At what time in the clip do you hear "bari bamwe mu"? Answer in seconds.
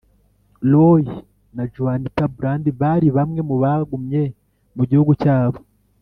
2.81-3.55